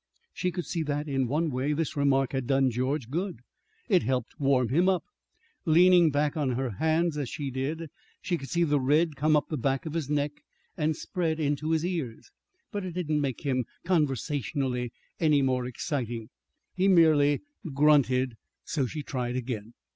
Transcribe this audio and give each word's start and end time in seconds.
She 0.33 0.51
could 0.51 0.65
see 0.65 0.81
that, 0.81 1.07
in 1.07 1.27
one 1.27 1.51
way, 1.51 1.73
this 1.73 1.95
remark 1.95 2.31
had 2.31 2.47
done 2.47 2.71
George 2.71 3.11
good. 3.11 3.41
It 3.87 4.01
helped 4.01 4.39
warm 4.39 4.69
him 4.69 4.89
up. 4.89 5.03
Leaning 5.63 6.09
back 6.09 6.35
on 6.35 6.53
her 6.53 6.71
hands, 6.79 7.19
as 7.19 7.29
she 7.29 7.51
did, 7.51 7.87
she 8.19 8.35
could 8.35 8.49
see 8.49 8.63
the 8.63 8.79
red 8.79 9.15
come 9.15 9.35
up 9.35 9.49
the 9.49 9.59
back 9.59 9.85
of 9.85 9.93
his 9.93 10.09
neck 10.09 10.31
and 10.75 10.95
spread 10.95 11.39
into 11.39 11.69
his 11.69 11.85
ears. 11.85 12.31
But 12.71 12.83
it 12.83 12.93
didn't 12.95 13.21
make 13.21 13.41
him 13.41 13.65
conversationally 13.85 14.91
any 15.19 15.43
more 15.43 15.67
exciting. 15.67 16.29
He 16.73 16.87
merely 16.87 17.41
grunted. 17.71 18.37
So 18.63 18.87
she 18.87 19.03
tried 19.03 19.35
again. 19.35 19.75